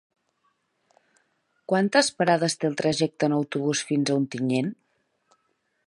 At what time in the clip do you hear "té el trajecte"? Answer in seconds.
2.63-3.31